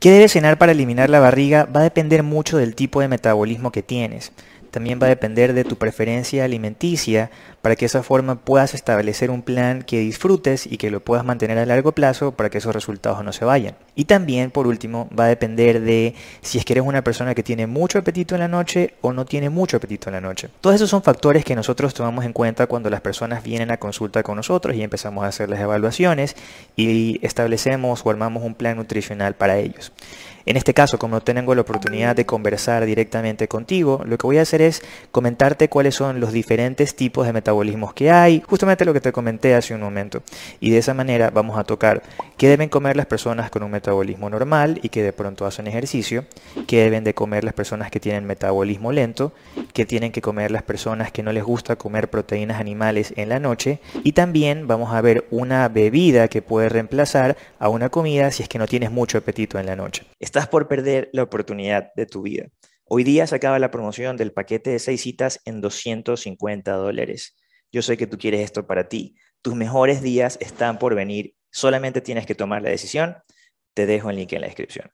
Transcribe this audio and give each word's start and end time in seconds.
¿Qué 0.00 0.10
debes 0.10 0.32
cenar 0.32 0.56
para 0.56 0.72
eliminar 0.72 1.10
la 1.10 1.20
barriga? 1.20 1.66
Va 1.66 1.80
a 1.80 1.84
depender 1.84 2.22
mucho 2.22 2.56
del 2.56 2.74
tipo 2.74 3.02
de 3.02 3.08
metabolismo 3.08 3.70
que 3.70 3.82
tienes. 3.82 4.32
También 4.70 5.00
va 5.00 5.06
a 5.06 5.10
depender 5.10 5.52
de 5.52 5.64
tu 5.64 5.76
preferencia 5.76 6.44
alimenticia 6.44 7.30
para 7.62 7.76
que 7.76 7.80
de 7.80 7.86
esa 7.86 8.02
forma 8.02 8.36
puedas 8.36 8.74
establecer 8.74 9.30
un 9.30 9.42
plan 9.42 9.82
que 9.82 10.00
disfrutes 10.00 10.66
y 10.66 10.76
que 10.76 10.90
lo 10.90 11.00
puedas 11.00 11.24
mantener 11.24 11.58
a 11.58 11.66
largo 11.66 11.92
plazo 11.92 12.32
para 12.32 12.50
que 12.50 12.58
esos 12.58 12.74
resultados 12.74 13.22
no 13.24 13.32
se 13.32 13.44
vayan. 13.44 13.74
Y 13.94 14.04
también, 14.04 14.50
por 14.50 14.66
último, 14.66 15.08
va 15.18 15.24
a 15.24 15.28
depender 15.28 15.80
de 15.80 16.14
si 16.40 16.58
es 16.58 16.64
que 16.64 16.72
eres 16.72 16.84
una 16.84 17.02
persona 17.02 17.34
que 17.34 17.42
tiene 17.42 17.66
mucho 17.66 17.98
apetito 17.98 18.34
en 18.34 18.40
la 18.40 18.48
noche 18.48 18.94
o 19.00 19.12
no 19.12 19.26
tiene 19.26 19.50
mucho 19.50 19.76
apetito 19.76 20.08
en 20.08 20.14
la 20.14 20.20
noche. 20.20 20.48
Todos 20.60 20.76
esos 20.76 20.88
son 20.88 21.02
factores 21.02 21.44
que 21.44 21.54
nosotros 21.54 21.92
tomamos 21.92 22.24
en 22.24 22.32
cuenta 22.32 22.66
cuando 22.66 22.88
las 22.90 23.00
personas 23.00 23.42
vienen 23.42 23.70
a 23.70 23.76
consulta 23.76 24.22
con 24.22 24.36
nosotros 24.36 24.74
y 24.76 24.82
empezamos 24.82 25.24
a 25.24 25.28
hacer 25.28 25.50
las 25.50 25.60
evaluaciones 25.60 26.36
y 26.76 27.18
establecemos 27.22 28.02
o 28.04 28.10
armamos 28.10 28.42
un 28.42 28.54
plan 28.54 28.76
nutricional 28.76 29.34
para 29.34 29.58
ellos. 29.58 29.92
En 30.50 30.56
este 30.56 30.74
caso, 30.74 30.98
como 30.98 31.14
no 31.14 31.20
tengo 31.20 31.54
la 31.54 31.60
oportunidad 31.60 32.16
de 32.16 32.26
conversar 32.26 32.84
directamente 32.84 33.46
contigo, 33.46 34.02
lo 34.04 34.18
que 34.18 34.26
voy 34.26 34.38
a 34.38 34.42
hacer 34.42 34.62
es 34.62 34.82
comentarte 35.12 35.68
cuáles 35.68 35.94
son 35.94 36.18
los 36.18 36.32
diferentes 36.32 36.96
tipos 36.96 37.24
de 37.24 37.32
metabolismos 37.32 37.94
que 37.94 38.10
hay, 38.10 38.42
justamente 38.44 38.84
lo 38.84 38.92
que 38.92 39.00
te 39.00 39.12
comenté 39.12 39.54
hace 39.54 39.76
un 39.76 39.80
momento. 39.80 40.24
Y 40.58 40.72
de 40.72 40.78
esa 40.78 40.92
manera 40.92 41.30
vamos 41.30 41.56
a 41.56 41.62
tocar 41.62 42.02
qué 42.36 42.48
deben 42.48 42.68
comer 42.68 42.96
las 42.96 43.06
personas 43.06 43.48
con 43.48 43.62
un 43.62 43.70
metabolismo 43.70 44.28
normal 44.28 44.80
y 44.82 44.88
que 44.88 45.04
de 45.04 45.12
pronto 45.12 45.46
hacen 45.46 45.68
ejercicio, 45.68 46.24
qué 46.66 46.82
deben 46.82 47.04
de 47.04 47.14
comer 47.14 47.44
las 47.44 47.54
personas 47.54 47.92
que 47.92 48.00
tienen 48.00 48.24
metabolismo 48.24 48.90
lento, 48.90 49.32
qué 49.72 49.86
tienen 49.86 50.10
que 50.10 50.20
comer 50.20 50.50
las 50.50 50.64
personas 50.64 51.12
que 51.12 51.22
no 51.22 51.30
les 51.32 51.44
gusta 51.44 51.76
comer 51.76 52.10
proteínas 52.10 52.60
animales 52.60 53.14
en 53.14 53.28
la 53.28 53.38
noche 53.38 53.78
y 54.02 54.12
también 54.12 54.66
vamos 54.66 54.92
a 54.92 55.00
ver 55.00 55.26
una 55.30 55.68
bebida 55.68 56.26
que 56.26 56.42
puede 56.42 56.68
reemplazar 56.68 57.36
a 57.60 57.68
una 57.68 57.88
comida 57.88 58.32
si 58.32 58.42
es 58.42 58.48
que 58.48 58.58
no 58.58 58.66
tienes 58.66 58.90
mucho 58.90 59.18
apetito 59.18 59.56
en 59.56 59.66
la 59.66 59.76
noche. 59.76 60.06
Estás 60.40 60.48
por 60.48 60.68
perder 60.68 61.10
la 61.12 61.22
oportunidad 61.22 61.92
de 61.96 62.06
tu 62.06 62.22
vida. 62.22 62.48
Hoy 62.86 63.04
día 63.04 63.26
se 63.26 63.34
acaba 63.34 63.58
la 63.58 63.70
promoción 63.70 64.16
del 64.16 64.32
paquete 64.32 64.70
de 64.70 64.78
seis 64.78 65.02
citas 65.02 65.42
en 65.44 65.60
250 65.60 66.72
dólares. 66.72 67.36
Yo 67.70 67.82
sé 67.82 67.98
que 67.98 68.06
tú 68.06 68.16
quieres 68.16 68.40
esto 68.40 68.66
para 68.66 68.88
ti. 68.88 69.16
Tus 69.42 69.54
mejores 69.54 70.00
días 70.00 70.38
están 70.40 70.78
por 70.78 70.94
venir. 70.94 71.34
Solamente 71.50 72.00
tienes 72.00 72.24
que 72.24 72.34
tomar 72.34 72.62
la 72.62 72.70
decisión. 72.70 73.18
Te 73.74 73.84
dejo 73.84 74.08
el 74.08 74.16
link 74.16 74.32
en 74.32 74.40
la 74.40 74.46
descripción. 74.46 74.90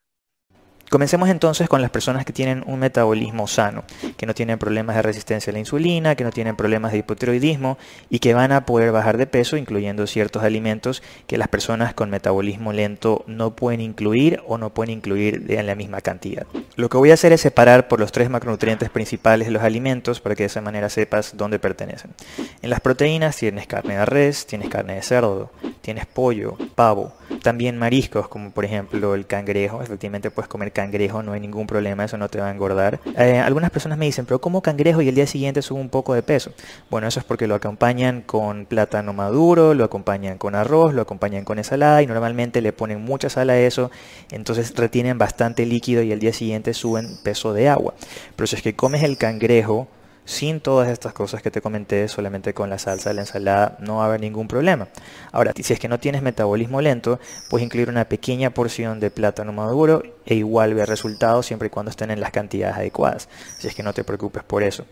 Comencemos 0.89 1.29
entonces 1.29 1.69
con 1.69 1.83
las 1.83 1.91
personas 1.91 2.25
que 2.25 2.33
tienen 2.33 2.63
un 2.65 2.79
metabolismo 2.79 3.49
sano, 3.49 3.83
que 4.17 4.25
no 4.25 4.35
tienen 4.35 4.57
problemas 4.59 4.95
de 4.95 5.03
resistencia 5.03 5.51
a 5.51 5.55
la 5.55 5.59
insulina, 5.59 6.15
que 6.15 6.23
no 6.23 6.31
tienen 6.31 6.55
problemas 6.55 6.93
de 6.93 6.99
hipotiroidismo 6.99 7.77
y 8.09 8.21
que 8.21 8.35
van 8.35 8.53
a 8.53 8.67
poder 8.67 8.93
bajar 8.93 9.17
de 9.17 9.27
peso 9.27 9.57
incluyendo 9.57 10.07
ciertos 10.07 10.45
alimentos 10.45 11.03
que 11.27 11.39
las 11.39 11.49
personas 11.49 11.93
con 11.93 12.09
metabolismo 12.09 12.73
lento 12.73 13.25
no 13.27 13.57
pueden 13.57 13.81
incluir 13.81 14.41
o 14.47 14.59
no 14.59 14.73
pueden 14.73 14.93
incluir 14.93 15.45
en 15.49 15.67
la 15.67 15.75
misma 15.75 16.01
cantidad. 16.03 16.47
Lo 16.77 16.91
que 16.91 16.99
voy 16.99 17.11
a 17.11 17.15
hacer 17.15 17.33
es 17.33 17.41
separar 17.41 17.89
por 17.89 18.01
los 18.01 18.13
tres 18.13 18.29
macronutrientes 18.29 18.91
principales 18.91 19.49
los 19.49 19.63
alimentos 19.63 20.21
para 20.21 20.35
que 20.35 20.43
de 20.43 20.49
esa 20.49 20.61
manera 20.61 20.91
sepas 20.91 21.35
dónde 21.35 21.59
pertenecen. 21.59 22.11
En 22.61 22.69
las 22.69 22.81
proteínas 22.81 23.35
tienes 23.35 23.67
carne 23.67 23.97
de 23.97 24.05
res, 24.05 24.47
tienes 24.47 24.69
carne 24.69 24.97
de 24.97 25.03
cerdo, 25.03 25.51
tienes 25.81 26.05
pollo, 26.05 26.59
pavo, 26.75 27.15
también 27.43 27.79
mariscos 27.79 28.29
como 28.29 28.51
por 28.51 28.67
ejemplo 28.67 29.15
el 29.15 29.27
cangrejo, 29.27 29.81
efectivamente 29.81 30.31
puedes 30.31 30.49
comer 30.49 30.73
cangrejo, 30.73 31.23
no 31.23 31.33
hay 31.33 31.41
ningún 31.41 31.67
problema, 31.67 32.05
eso 32.05 32.19
no 32.19 32.29
te 32.29 32.41
va 32.41 32.49
a 32.49 32.51
engordar. 32.51 33.01
Eh, 33.17 33.39
algunas 33.39 33.71
personas 33.71 33.97
me 33.97 34.05
dicen, 34.05 34.27
pero 34.27 34.41
como 34.41 34.61
cangrejo 34.61 35.01
y 35.01 35.09
el 35.09 35.15
día 35.15 35.27
siguiente 35.27 35.63
subo 35.63 35.79
un 35.79 35.89
poco 35.89 36.13
de 36.13 36.23
peso? 36.23 36.53
Bueno, 36.91 37.09
eso 37.09 37.21
es 37.21 37.25
porque 37.25 37.47
lo 37.47 37.55
acompañan 37.55 38.21
con 38.21 38.67
plátano 38.67 39.15
maduro, 39.15 39.73
lo 39.73 39.85
acompañan 39.85 40.37
con 40.37 40.55
arroz, 40.55 40.93
lo 40.93 41.01
acompañan 41.01 41.45
con 41.45 41.57
ensalada 41.57 42.03
y 42.03 42.07
normalmente 42.07 42.61
le 42.61 42.75
ponen 42.75 43.01
mucha 43.01 43.31
sal 43.31 43.49
a 43.49 43.59
eso, 43.59 43.91
entonces 44.31 44.75
retienen 44.77 45.17
bastante 45.17 45.65
líquido 45.65 46.03
y 46.03 46.13
el 46.13 46.19
día 46.19 46.35
siguiente 46.35 46.66
suben 46.75 47.19
peso 47.23 47.53
de 47.53 47.69
agua. 47.69 47.95
Pero 48.35 48.47
si 48.47 48.57
es 48.57 48.63
que 48.63 48.77
comes 48.77 49.03
el 49.03 49.19
cangrejo, 49.19 49.89
sin 50.27 50.61
todas 50.61 50.89
estas 50.89 51.13
cosas 51.13 51.41
que 51.41 51.53
te 51.53 51.63
comenté, 51.63 52.09
solamente 52.09 52.53
con 52.53 52.69
la 52.69 52.79
salsa 52.79 53.11
de 53.11 53.15
la 53.15 53.21
ensalada 53.23 53.79
no 53.81 53.99
va 53.99 54.03
a 54.03 54.07
haber 54.07 54.21
ningún 54.21 54.49
problema. 54.49 54.89
Ahora, 55.31 55.53
si 55.55 55.73
es 55.73 55.79
que 55.79 55.89
no 55.89 56.01
tienes 56.01 56.21
metabolismo 56.21 56.81
lento, 56.81 57.21
puedes 57.49 57.65
incluir 57.65 57.89
una 57.89 58.09
pequeña 58.09 58.51
porción 58.51 58.99
de 58.99 59.11
plátano 59.11 59.53
maduro 59.53 60.03
e 60.27 60.35
igual 60.35 60.75
ver 60.75 60.89
resultados 60.89 61.47
siempre 61.47 61.69
y 61.69 61.71
cuando 61.71 61.91
estén 61.91 62.11
en 62.11 62.21
las 62.21 62.33
cantidades 62.33 62.77
adecuadas. 62.77 63.29
Si 63.59 63.69
es 63.69 63.75
que 63.75 63.85
no 63.85 63.95
te 63.95 64.03
preocupes 64.03 64.43
por 64.43 64.65
eso. 64.65 64.85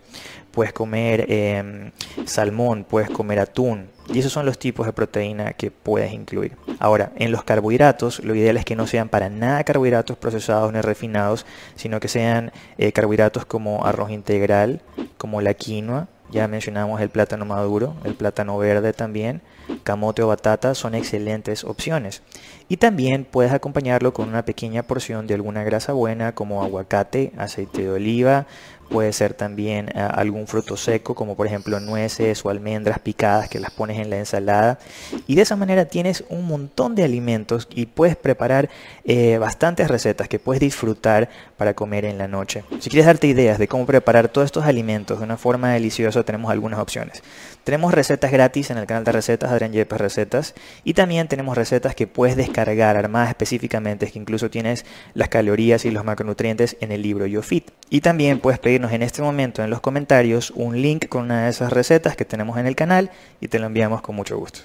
Puedes 0.52 0.72
comer 0.72 1.26
em, 1.28 1.90
salmón, 2.26 2.86
puedes 2.88 3.10
comer 3.10 3.40
atún, 3.40 3.88
y 4.12 4.18
esos 4.18 4.32
son 4.32 4.46
los 4.46 4.58
tipos 4.58 4.86
de 4.86 4.92
proteína 4.92 5.52
que 5.52 5.70
puedes 5.70 6.12
incluir. 6.12 6.56
Ahora, 6.78 7.12
en 7.16 7.32
los 7.32 7.44
carbohidratos, 7.44 8.22
lo 8.24 8.34
ideal 8.34 8.56
es 8.56 8.64
que 8.64 8.76
no 8.76 8.86
sean 8.86 9.08
para 9.08 9.30
nada 9.30 9.64
carbohidratos 9.64 10.16
procesados 10.16 10.72
ni 10.72 10.80
refinados, 10.80 11.46
sino 11.74 12.00
que 12.00 12.08
sean 12.08 12.52
eh, 12.78 12.92
carbohidratos 12.92 13.46
como 13.46 13.86
arroz 13.86 14.10
integral, 14.10 14.82
como 15.16 15.40
la 15.40 15.54
quinoa, 15.54 16.08
ya 16.30 16.48
mencionamos 16.48 17.00
el 17.00 17.10
plátano 17.10 17.44
maduro, 17.44 17.94
el 18.02 18.14
plátano 18.14 18.58
verde 18.58 18.92
también, 18.92 19.40
camote 19.84 20.22
o 20.22 20.26
batata 20.26 20.74
son 20.74 20.94
excelentes 20.94 21.64
opciones. 21.64 22.22
Y 22.68 22.78
también 22.78 23.24
puedes 23.24 23.52
acompañarlo 23.52 24.12
con 24.12 24.28
una 24.28 24.44
pequeña 24.44 24.82
porción 24.82 25.26
de 25.26 25.34
alguna 25.34 25.64
grasa 25.64 25.92
buena 25.92 26.34
como 26.34 26.64
aguacate, 26.64 27.32
aceite 27.36 27.82
de 27.82 27.90
oliva, 27.90 28.46
puede 28.84 29.12
ser 29.12 29.34
también 29.34 29.88
eh, 29.88 30.00
algún 30.00 30.46
fruto 30.46 30.76
seco 30.76 31.14
como 31.14 31.36
por 31.36 31.46
ejemplo 31.46 31.80
nueces 31.80 32.44
o 32.44 32.50
almendras 32.50 32.98
picadas 32.98 33.48
que 33.48 33.58
las 33.60 33.70
pones 33.70 33.98
en 33.98 34.10
la 34.10 34.18
ensalada 34.18 34.78
y 35.26 35.34
de 35.34 35.42
esa 35.42 35.56
manera 35.56 35.86
tienes 35.86 36.24
un 36.28 36.46
montón 36.46 36.94
de 36.94 37.04
alimentos 37.04 37.68
y 37.74 37.86
puedes 37.86 38.16
preparar 38.16 38.68
eh, 39.04 39.38
bastantes 39.38 39.88
recetas 39.88 40.28
que 40.28 40.38
puedes 40.38 40.60
disfrutar 40.60 41.28
para 41.56 41.74
comer 41.74 42.04
en 42.04 42.18
la 42.18 42.28
noche. 42.28 42.64
Si 42.80 42.90
quieres 42.90 43.06
darte 43.06 43.26
ideas 43.26 43.58
de 43.58 43.68
cómo 43.68 43.86
preparar 43.86 44.28
todos 44.28 44.46
estos 44.46 44.64
alimentos 44.64 45.18
de 45.18 45.24
una 45.24 45.36
forma 45.36 45.72
deliciosa 45.72 46.22
tenemos 46.22 46.50
algunas 46.50 46.78
opciones. 46.80 47.22
Tenemos 47.64 47.94
recetas 47.94 48.30
gratis 48.30 48.70
en 48.70 48.78
el 48.78 48.86
canal 48.86 49.04
de 49.04 49.12
recetas 49.12 49.50
Adrián 49.50 49.72
Yepes 49.72 50.00
Recetas 50.00 50.54
y 50.84 50.94
también 50.94 51.28
tenemos 51.28 51.56
recetas 51.56 51.94
que 51.94 52.06
puedes 52.06 52.36
descargar 52.36 52.96
armadas 52.96 53.30
específicamente 53.30 54.10
que 54.10 54.18
incluso 54.18 54.50
tienes 54.50 54.84
las 55.14 55.28
calorías 55.28 55.84
y 55.84 55.90
los 55.90 56.04
macronutrientes 56.04 56.76
en 56.80 56.92
el 56.92 57.02
libro 57.02 57.26
YoFit 57.26 57.70
y 57.90 58.00
también 58.00 58.40
puedes 58.40 58.58
pedir 58.58 58.73
en 58.74 59.02
este 59.02 59.22
momento 59.22 59.62
en 59.62 59.70
los 59.70 59.80
comentarios 59.80 60.50
un 60.50 60.80
link 60.80 61.08
con 61.08 61.24
una 61.24 61.44
de 61.44 61.50
esas 61.50 61.72
recetas 61.72 62.16
que 62.16 62.24
tenemos 62.24 62.58
en 62.58 62.66
el 62.66 62.74
canal 62.74 63.10
y 63.40 63.48
te 63.48 63.58
lo 63.58 63.66
enviamos 63.66 64.02
con 64.02 64.16
mucho 64.16 64.36
gusto. 64.36 64.60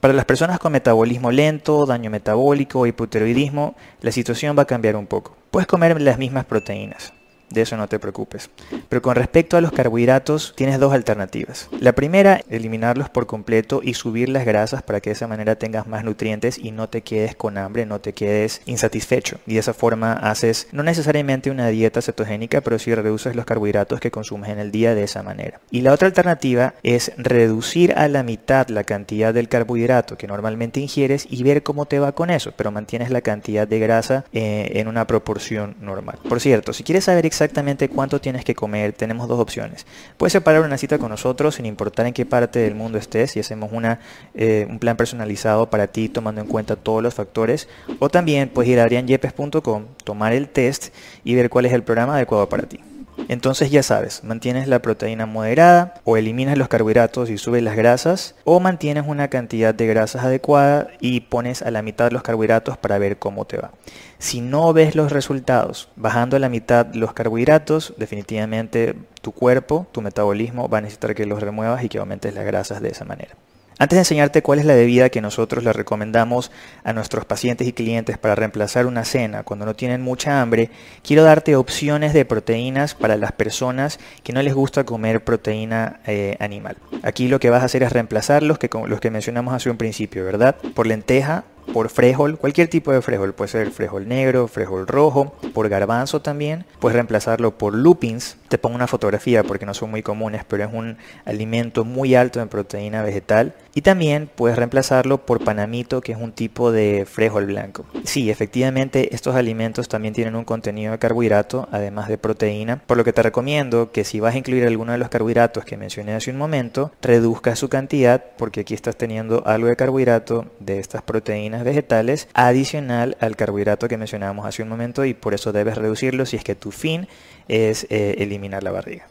Para 0.00 0.14
las 0.14 0.24
personas 0.24 0.58
con 0.58 0.72
metabolismo 0.72 1.30
lento, 1.30 1.86
daño 1.86 2.10
metabólico, 2.10 2.86
hipotiroidismo, 2.86 3.74
la 4.00 4.12
situación 4.12 4.56
va 4.56 4.62
a 4.62 4.66
cambiar 4.66 4.96
un 4.96 5.06
poco. 5.06 5.36
Puedes 5.50 5.66
comer 5.66 6.00
las 6.00 6.18
mismas 6.18 6.44
proteínas, 6.44 7.12
de 7.54 7.62
eso 7.62 7.76
no 7.76 7.88
te 7.88 7.98
preocupes. 7.98 8.50
Pero 8.88 9.00
con 9.00 9.14
respecto 9.14 9.56
a 9.56 9.60
los 9.60 9.72
carbohidratos, 9.72 10.52
tienes 10.56 10.78
dos 10.78 10.92
alternativas. 10.92 11.68
La 11.80 11.92
primera, 11.92 12.40
eliminarlos 12.50 13.08
por 13.08 13.26
completo 13.26 13.80
y 13.82 13.94
subir 13.94 14.28
las 14.28 14.44
grasas 14.44 14.82
para 14.82 15.00
que 15.00 15.10
de 15.10 15.14
esa 15.14 15.28
manera 15.28 15.56
tengas 15.56 15.86
más 15.86 16.04
nutrientes 16.04 16.58
y 16.58 16.70
no 16.70 16.88
te 16.88 17.02
quedes 17.02 17.34
con 17.34 17.58
hambre, 17.58 17.86
no 17.86 18.00
te 18.00 18.12
quedes 18.12 18.60
insatisfecho. 18.66 19.38
Y 19.46 19.54
de 19.54 19.60
esa 19.60 19.74
forma 19.74 20.12
haces 20.12 20.68
no 20.72 20.82
necesariamente 20.82 21.50
una 21.50 21.68
dieta 21.68 22.02
cetogénica, 22.02 22.60
pero 22.60 22.78
sí 22.78 22.94
reduces 22.94 23.36
los 23.36 23.44
carbohidratos 23.44 24.00
que 24.00 24.10
consumes 24.10 24.50
en 24.50 24.58
el 24.58 24.70
día 24.70 24.94
de 24.94 25.04
esa 25.04 25.22
manera. 25.22 25.60
Y 25.70 25.80
la 25.82 25.92
otra 25.92 26.08
alternativa 26.08 26.74
es 26.82 27.12
reducir 27.16 27.94
a 27.96 28.08
la 28.08 28.22
mitad 28.22 28.68
la 28.68 28.84
cantidad 28.84 29.32
del 29.32 29.48
carbohidrato 29.48 30.16
que 30.16 30.26
normalmente 30.26 30.80
ingieres 30.80 31.26
y 31.30 31.42
ver 31.42 31.62
cómo 31.62 31.86
te 31.86 31.98
va 31.98 32.12
con 32.12 32.30
eso, 32.30 32.52
pero 32.56 32.70
mantienes 32.70 33.10
la 33.10 33.20
cantidad 33.20 33.66
de 33.66 33.78
grasa 33.78 34.24
eh, 34.32 34.72
en 34.74 34.88
una 34.88 35.06
proporción 35.06 35.76
normal. 35.80 36.18
Por 36.28 36.40
cierto, 36.40 36.72
si 36.72 36.82
quieres 36.82 37.04
saber 37.04 37.26
exactamente 37.26 37.43
exactamente 37.44 37.88
cuánto 37.88 38.20
tienes 38.20 38.44
que 38.44 38.54
comer, 38.54 38.92
tenemos 38.92 39.28
dos 39.28 39.38
opciones. 39.38 39.86
Puedes 40.16 40.32
separar 40.32 40.62
una 40.62 40.78
cita 40.78 40.98
con 40.98 41.10
nosotros 41.10 41.56
sin 41.56 41.66
importar 41.66 42.06
en 42.06 42.14
qué 42.14 42.24
parte 42.24 42.58
del 42.58 42.74
mundo 42.74 42.98
estés 42.98 43.36
y 43.36 43.40
hacemos 43.40 43.70
una, 43.72 44.00
eh, 44.34 44.66
un 44.68 44.78
plan 44.78 44.96
personalizado 44.96 45.68
para 45.68 45.88
ti 45.88 46.08
tomando 46.08 46.40
en 46.40 46.46
cuenta 46.46 46.76
todos 46.76 47.02
los 47.02 47.14
factores. 47.14 47.68
O 47.98 48.08
también 48.08 48.48
puedes 48.48 48.70
ir 48.70 48.80
a 48.80 48.84
adrianyepes.com, 48.84 49.84
tomar 50.04 50.32
el 50.32 50.48
test 50.48 50.94
y 51.22 51.34
ver 51.34 51.50
cuál 51.50 51.66
es 51.66 51.72
el 51.72 51.82
programa 51.82 52.16
adecuado 52.16 52.48
para 52.48 52.64
ti. 52.64 52.93
Entonces 53.28 53.70
ya 53.70 53.82
sabes, 53.82 54.22
mantienes 54.24 54.68
la 54.68 54.80
proteína 54.80 55.26
moderada 55.26 55.94
o 56.04 56.16
eliminas 56.16 56.58
los 56.58 56.68
carbohidratos 56.68 57.30
y 57.30 57.38
subes 57.38 57.62
las 57.62 57.76
grasas 57.76 58.34
o 58.44 58.60
mantienes 58.60 59.04
una 59.06 59.28
cantidad 59.28 59.74
de 59.74 59.86
grasas 59.86 60.24
adecuada 60.24 60.88
y 61.00 61.20
pones 61.20 61.62
a 61.62 61.70
la 61.70 61.82
mitad 61.82 62.12
los 62.12 62.22
carbohidratos 62.22 62.76
para 62.76 62.98
ver 62.98 63.18
cómo 63.18 63.44
te 63.44 63.56
va. 63.56 63.72
Si 64.18 64.40
no 64.40 64.72
ves 64.72 64.94
los 64.94 65.12
resultados 65.12 65.88
bajando 65.96 66.36
a 66.36 66.40
la 66.40 66.48
mitad 66.48 66.94
los 66.94 67.12
carbohidratos, 67.12 67.94
definitivamente 67.96 68.94
tu 69.20 69.32
cuerpo, 69.32 69.86
tu 69.92 70.02
metabolismo 70.02 70.68
va 70.68 70.78
a 70.78 70.82
necesitar 70.82 71.14
que 71.14 71.26
los 71.26 71.42
remuevas 71.42 71.82
y 71.82 71.88
que 71.88 71.98
aumentes 71.98 72.34
las 72.34 72.44
grasas 72.44 72.80
de 72.80 72.88
esa 72.88 73.04
manera. 73.04 73.34
Antes 73.78 73.96
de 73.96 74.00
enseñarte 74.00 74.42
cuál 74.42 74.60
es 74.60 74.64
la 74.64 74.74
bebida 74.74 75.08
que 75.08 75.20
nosotros 75.20 75.64
le 75.64 75.72
recomendamos 75.72 76.52
a 76.84 76.92
nuestros 76.92 77.24
pacientes 77.24 77.66
y 77.66 77.72
clientes 77.72 78.18
para 78.18 78.36
reemplazar 78.36 78.86
una 78.86 79.04
cena 79.04 79.42
cuando 79.42 79.66
no 79.66 79.74
tienen 79.74 80.00
mucha 80.00 80.40
hambre, 80.40 80.70
quiero 81.02 81.24
darte 81.24 81.56
opciones 81.56 82.12
de 82.12 82.24
proteínas 82.24 82.94
para 82.94 83.16
las 83.16 83.32
personas 83.32 83.98
que 84.22 84.32
no 84.32 84.42
les 84.42 84.54
gusta 84.54 84.84
comer 84.84 85.24
proteína 85.24 86.00
eh, 86.06 86.36
animal. 86.38 86.76
Aquí 87.02 87.26
lo 87.26 87.40
que 87.40 87.50
vas 87.50 87.62
a 87.62 87.66
hacer 87.66 87.82
es 87.82 87.92
reemplazar 87.92 88.42
los 88.44 88.58
que, 88.58 88.70
los 88.86 89.00
que 89.00 89.10
mencionamos 89.10 89.54
hace 89.54 89.70
un 89.70 89.76
principio, 89.76 90.24
¿verdad? 90.24 90.54
Por 90.74 90.86
lenteja 90.86 91.44
por 91.72 91.88
frijol, 91.88 92.38
cualquier 92.38 92.68
tipo 92.68 92.92
de 92.92 93.02
frijol, 93.02 93.34
puede 93.34 93.50
ser 93.50 93.70
frijol 93.70 94.08
negro, 94.08 94.48
frijol 94.48 94.86
rojo, 94.86 95.34
por 95.52 95.68
garbanzo 95.68 96.20
también, 96.20 96.64
puedes 96.80 96.94
reemplazarlo 96.94 97.56
por 97.56 97.74
lupins, 97.74 98.36
te 98.48 98.58
pongo 98.58 98.76
una 98.76 98.86
fotografía 98.86 99.42
porque 99.42 99.66
no 99.66 99.74
son 99.74 99.90
muy 99.90 100.02
comunes, 100.02 100.44
pero 100.46 100.64
es 100.64 100.70
un 100.72 100.96
alimento 101.24 101.84
muy 101.84 102.14
alto 102.14 102.40
en 102.40 102.48
proteína 102.48 103.02
vegetal, 103.02 103.54
y 103.74 103.82
también 103.82 104.30
puedes 104.32 104.56
reemplazarlo 104.56 105.26
por 105.26 105.42
panamito, 105.42 106.00
que 106.00 106.12
es 106.12 106.18
un 106.18 106.32
tipo 106.32 106.70
de 106.70 107.06
frijol 107.06 107.46
blanco. 107.46 107.84
Sí, 108.04 108.30
efectivamente 108.30 109.14
estos 109.14 109.34
alimentos 109.34 109.88
también 109.88 110.14
tienen 110.14 110.36
un 110.36 110.44
contenido 110.44 110.92
de 110.92 110.98
carbohidrato, 110.98 111.68
además 111.72 112.08
de 112.08 112.18
proteína, 112.18 112.80
por 112.86 112.96
lo 112.96 113.04
que 113.04 113.12
te 113.12 113.22
recomiendo 113.22 113.90
que 113.90 114.04
si 114.04 114.20
vas 114.20 114.34
a 114.34 114.38
incluir 114.38 114.64
alguno 114.64 114.92
de 114.92 114.98
los 114.98 115.08
carbohidratos 115.08 115.64
que 115.64 115.76
mencioné 115.76 116.14
hace 116.14 116.30
un 116.30 116.38
momento, 116.38 116.92
reduzca 117.02 117.56
su 117.56 117.68
cantidad 117.68 118.22
porque 118.38 118.60
aquí 118.60 118.74
estás 118.74 118.96
teniendo 118.96 119.44
algo 119.46 119.66
de 119.68 119.76
carbohidrato 119.76 120.46
de 120.60 120.78
estas 120.78 121.02
proteínas 121.02 121.53
vegetales 121.62 122.28
adicional 122.34 123.16
al 123.20 123.36
carbohidrato 123.36 123.86
que 123.86 123.96
mencionábamos 123.96 124.46
hace 124.46 124.62
un 124.62 124.68
momento 124.68 125.04
y 125.04 125.14
por 125.14 125.34
eso 125.34 125.52
debes 125.52 125.76
reducirlo 125.76 126.26
si 126.26 126.36
es 126.36 126.42
que 126.42 126.54
tu 126.54 126.72
fin 126.72 127.06
es 127.46 127.86
eh, 127.90 128.16
eliminar 128.18 128.62
la 128.62 128.72
barriga. 128.72 129.06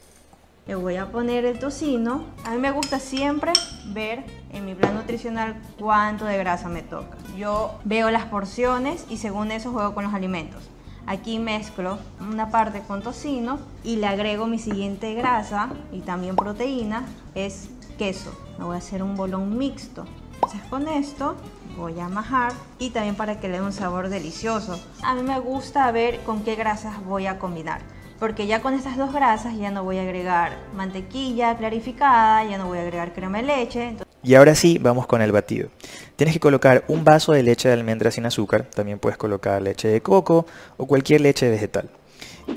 Le 0.65 0.75
voy 0.75 0.95
a 0.95 1.11
poner 1.11 1.43
el 1.43 1.59
tocino. 1.59 2.25
A 2.45 2.51
mí 2.51 2.57
me 2.57 2.71
gusta 2.71 2.99
siempre 2.99 3.51
ver 3.87 4.23
en 4.53 4.65
mi 4.65 4.75
plan 4.75 4.95
nutricional 4.95 5.55
cuánto 5.77 6.23
de 6.23 6.37
grasa 6.37 6.69
me 6.69 6.81
toca. 6.81 7.17
Yo 7.37 7.79
veo 7.83 8.09
las 8.11 8.25
porciones 8.25 9.05
y 9.09 9.17
según 9.17 9.51
eso 9.51 9.71
juego 9.71 9.93
con 9.93 10.05
los 10.05 10.13
alimentos. 10.13 10.63
Aquí 11.05 11.37
mezclo 11.37 11.99
una 12.21 12.49
parte 12.49 12.81
con 12.87 13.01
tocino 13.01 13.59
y 13.83 13.97
le 13.97 14.07
agrego 14.07 14.47
mi 14.47 14.57
siguiente 14.57 15.13
grasa 15.15 15.69
y 15.91 15.99
también 15.99 16.37
proteína, 16.37 17.07
es 17.35 17.69
queso. 17.97 18.33
Me 18.57 18.63
voy 18.63 18.75
a 18.75 18.77
hacer 18.77 19.03
un 19.03 19.17
bolón 19.17 19.57
mixto. 19.57 20.05
Entonces 20.35 20.61
con 20.69 20.87
esto 20.87 21.35
voy 21.77 21.99
a 21.99 22.09
majar 22.09 22.53
y 22.79 22.91
también 22.91 23.15
para 23.15 23.39
que 23.39 23.49
le 23.49 23.59
dé 23.59 23.63
un 23.63 23.73
sabor 23.73 24.09
delicioso. 24.09 24.79
A 25.03 25.15
mí 25.15 25.23
me 25.23 25.39
gusta 25.39 25.91
ver 25.91 26.19
con 26.21 26.43
qué 26.43 26.55
grasas 26.55 27.03
voy 27.05 27.27
a 27.27 27.39
combinar 27.39 27.81
porque 28.23 28.47
ya 28.47 28.61
con 28.61 28.73
estas 28.73 28.95
dos 28.95 29.11
grasas 29.11 29.57
ya 29.57 29.69
no 29.69 29.83
voy 29.83 29.97
a 29.97 30.03
agregar 30.03 30.57
mantequilla 30.73 31.57
clarificada, 31.57 32.45
ya 32.45 32.57
no 32.57 32.67
voy 32.67 32.77
a 32.77 32.81
agregar 32.83 33.11
crema 33.11 33.39
de 33.39 33.43
leche. 33.43 33.97
Y 34.23 34.35
ahora 34.35 34.55
sí, 34.55 34.79
vamos 34.81 35.07
con 35.07 35.21
el 35.21 35.33
batido. 35.33 35.67
Tienes 36.15 36.33
que 36.33 36.39
colocar 36.39 36.85
un 36.87 37.03
vaso 37.03 37.33
de 37.33 37.43
leche 37.43 37.67
de 37.67 37.73
almendra 37.73 38.11
sin 38.11 38.25
azúcar, 38.25 38.63
también 38.73 38.97
puedes 38.97 39.17
colocar 39.17 39.61
leche 39.61 39.89
de 39.89 40.01
coco 40.01 40.45
o 40.77 40.85
cualquier 40.87 41.19
leche 41.19 41.49
vegetal. 41.49 41.89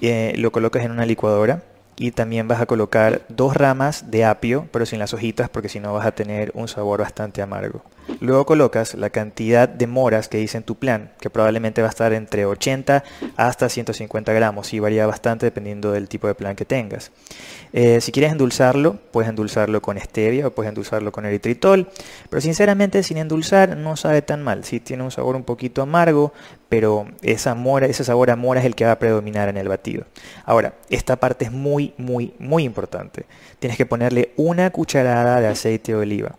Eh, 0.00 0.34
lo 0.36 0.52
colocas 0.52 0.84
en 0.84 0.92
una 0.92 1.04
licuadora 1.04 1.64
y 1.98 2.10
también 2.10 2.46
vas 2.48 2.60
a 2.60 2.66
colocar 2.66 3.22
dos 3.28 3.56
ramas 3.56 4.10
de 4.10 4.24
apio, 4.24 4.68
pero 4.70 4.86
sin 4.86 4.98
las 4.98 5.14
hojitas 5.14 5.48
porque 5.48 5.68
si 5.68 5.80
no 5.80 5.94
vas 5.94 6.06
a 6.06 6.14
tener 6.14 6.52
un 6.54 6.68
sabor 6.68 7.00
bastante 7.00 7.42
amargo. 7.42 7.82
Luego 8.20 8.46
colocas 8.46 8.94
la 8.94 9.10
cantidad 9.10 9.68
de 9.68 9.86
moras 9.86 10.28
que 10.28 10.38
dice 10.38 10.58
en 10.58 10.62
tu 10.62 10.76
plan, 10.76 11.10
que 11.20 11.28
probablemente 11.28 11.82
va 11.82 11.88
a 11.88 11.90
estar 11.90 12.12
entre 12.12 12.46
80 12.46 13.02
hasta 13.36 13.68
150 13.68 14.32
gramos 14.32 14.72
y 14.72 14.78
varía 14.78 15.06
bastante 15.06 15.46
dependiendo 15.46 15.92
del 15.92 16.08
tipo 16.08 16.26
de 16.26 16.34
plan 16.34 16.54
que 16.54 16.64
tengas. 16.64 17.10
Eh, 17.72 18.00
si 18.00 18.12
quieres 18.12 18.32
endulzarlo, 18.32 18.98
puedes 19.10 19.28
endulzarlo 19.28 19.82
con 19.82 19.98
stevia 19.98 20.46
o 20.46 20.50
puedes 20.50 20.68
endulzarlo 20.68 21.12
con 21.12 21.26
eritritol, 21.26 21.88
pero 22.30 22.40
sinceramente 22.40 23.02
sin 23.02 23.18
endulzar 23.18 23.76
no 23.76 23.96
sabe 23.96 24.22
tan 24.22 24.42
mal. 24.42 24.64
Sí 24.64 24.80
tiene 24.80 25.02
un 25.02 25.10
sabor 25.10 25.36
un 25.36 25.44
poquito 25.44 25.82
amargo, 25.82 26.32
pero 26.68 27.06
esa 27.22 27.54
mora, 27.54 27.86
ese 27.86 28.04
sabor 28.04 28.30
a 28.30 28.36
mora 28.36 28.60
es 28.60 28.66
el 28.66 28.74
que 28.74 28.84
va 28.84 28.92
a 28.92 28.98
predominar 28.98 29.48
en 29.48 29.56
el 29.56 29.68
batido. 29.68 30.04
Ahora, 30.44 30.74
esta 30.90 31.16
parte 31.16 31.44
es 31.44 31.52
muy, 31.52 31.94
muy, 31.96 32.34
muy 32.38 32.64
importante. 32.64 33.26
Tienes 33.58 33.76
que 33.76 33.86
ponerle 33.86 34.32
una 34.36 34.70
cucharada 34.70 35.40
de 35.40 35.48
aceite 35.48 35.92
de 35.92 35.98
oliva. 35.98 36.36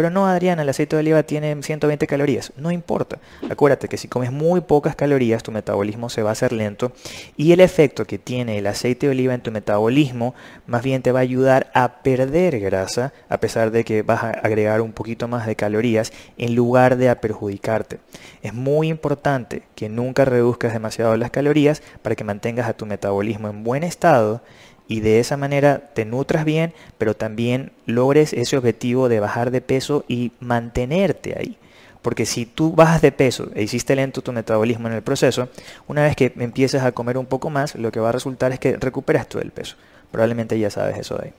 Pero 0.00 0.08
no, 0.08 0.26
Adriana, 0.26 0.62
el 0.62 0.68
aceite 0.70 0.96
de 0.96 1.00
oliva 1.00 1.24
tiene 1.24 1.62
120 1.62 2.06
calorías. 2.06 2.54
No 2.56 2.70
importa. 2.70 3.18
Acuérdate 3.50 3.86
que 3.86 3.98
si 3.98 4.08
comes 4.08 4.32
muy 4.32 4.62
pocas 4.62 4.96
calorías, 4.96 5.42
tu 5.42 5.52
metabolismo 5.52 6.08
se 6.08 6.22
va 6.22 6.30
a 6.30 6.32
hacer 6.32 6.54
lento 6.54 6.92
y 7.36 7.52
el 7.52 7.60
efecto 7.60 8.06
que 8.06 8.18
tiene 8.18 8.56
el 8.56 8.66
aceite 8.66 9.04
de 9.04 9.12
oliva 9.12 9.34
en 9.34 9.42
tu 9.42 9.50
metabolismo 9.50 10.34
más 10.66 10.82
bien 10.82 11.02
te 11.02 11.12
va 11.12 11.18
a 11.18 11.22
ayudar 11.22 11.70
a 11.74 12.02
perder 12.02 12.60
grasa 12.60 13.12
a 13.28 13.40
pesar 13.40 13.72
de 13.72 13.84
que 13.84 14.00
vas 14.00 14.24
a 14.24 14.30
agregar 14.30 14.80
un 14.80 14.92
poquito 14.92 15.28
más 15.28 15.46
de 15.46 15.54
calorías 15.54 16.14
en 16.38 16.54
lugar 16.54 16.96
de 16.96 17.10
a 17.10 17.20
perjudicarte. 17.20 17.98
Es 18.40 18.54
muy 18.54 18.88
importante 18.88 19.64
que 19.74 19.90
nunca 19.90 20.24
reduzcas 20.24 20.72
demasiado 20.72 21.14
las 21.18 21.30
calorías 21.30 21.82
para 22.00 22.16
que 22.16 22.24
mantengas 22.24 22.70
a 22.70 22.72
tu 22.72 22.86
metabolismo 22.86 23.50
en 23.50 23.64
buen 23.64 23.82
estado 23.82 24.40
y 24.90 24.98
de 24.98 25.20
esa 25.20 25.36
manera 25.36 25.92
te 25.94 26.04
nutras 26.04 26.44
bien, 26.44 26.74
pero 26.98 27.14
también 27.14 27.70
logres 27.86 28.32
ese 28.32 28.56
objetivo 28.56 29.08
de 29.08 29.20
bajar 29.20 29.52
de 29.52 29.60
peso 29.60 30.04
y 30.08 30.32
mantenerte 30.40 31.38
ahí. 31.38 31.56
Porque 32.02 32.26
si 32.26 32.44
tú 32.44 32.72
bajas 32.72 33.00
de 33.00 33.12
peso 33.12 33.50
e 33.54 33.62
hiciste 33.62 33.94
lento 33.94 34.20
tu 34.20 34.32
metabolismo 34.32 34.88
en 34.88 34.94
el 34.94 35.02
proceso, 35.02 35.48
una 35.86 36.02
vez 36.02 36.16
que 36.16 36.32
empiezas 36.36 36.82
a 36.82 36.90
comer 36.90 37.18
un 37.18 37.26
poco 37.26 37.50
más, 37.50 37.76
lo 37.76 37.92
que 37.92 38.00
va 38.00 38.08
a 38.08 38.12
resultar 38.12 38.50
es 38.50 38.58
que 38.58 38.78
recuperas 38.78 39.28
todo 39.28 39.40
el 39.40 39.52
peso. 39.52 39.76
Probablemente 40.10 40.58
ya 40.58 40.70
sabes 40.70 40.98
eso 40.98 41.16
de 41.18 41.26
ahí. 41.26 41.32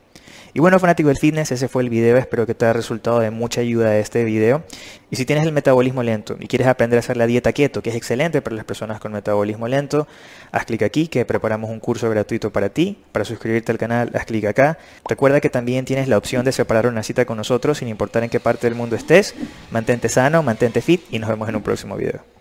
Y 0.54 0.60
bueno, 0.60 0.80
fanático 0.80 1.08
del 1.08 1.18
fitness, 1.18 1.52
ese 1.54 1.70
fue 1.70 1.82
el 1.82 1.90
video. 1.90 2.18
Espero 2.18 2.46
que 2.46 2.54
te 2.54 2.66
haya 2.66 2.74
resultado 2.74 3.20
de 3.20 3.32
mucha 3.32 3.62
ayuda 3.62 3.98
este 3.98 4.26
video. 4.26 4.64
Y 5.10 5.16
si 5.16 5.26
tienes 5.26 5.46
el 5.46 5.54
metabolismo 5.54 6.04
lento 6.04 6.36
y 6.40 6.48
quieres 6.48 6.68
aprender 6.68 6.98
a 6.98 7.00
hacer 7.00 7.16
la 7.16 7.26
dieta 7.26 7.54
keto, 7.54 7.82
que 7.82 7.90
es 7.90 7.96
excelente 7.96 8.42
para 8.42 8.58
las 8.58 8.66
personas 8.66 9.00
con 9.00 9.14
metabolismo 9.14 9.70
lento, 9.70 10.08
haz 10.52 10.66
clic 10.66 10.82
aquí 10.84 11.08
que 11.08 11.24
preparamos 11.24 11.70
un 11.70 11.80
curso 11.80 12.10
gratuito 12.10 12.52
para 12.52 12.70
ti. 12.70 12.98
Para 13.14 13.24
suscribirte 13.24 13.72
al 13.72 13.78
canal, 13.78 14.12
haz 14.14 14.26
clic 14.26 14.44
acá. 14.44 14.78
Recuerda 15.08 15.40
que 15.40 15.50
también 15.50 15.86
tienes 15.86 16.10
la 16.10 16.18
opción 16.18 16.44
de 16.44 16.52
separar 16.52 16.86
una 16.86 17.04
cita 17.04 17.24
con 17.24 17.38
nosotros 17.38 17.78
sin 17.78 17.88
importar 17.88 18.24
en 18.24 18.30
qué 18.30 18.42
parte 18.42 18.68
del 18.68 18.76
mundo 18.76 18.98
estés. 18.98 19.34
Mantente 19.72 20.10
sano, 20.10 20.44
mantente 20.44 20.82
fit 20.82 21.02
y 21.12 21.20
nos 21.20 21.30
vemos 21.30 21.48
en 21.48 21.56
un 21.56 21.64
próximo 21.64 21.96
video. 21.96 22.41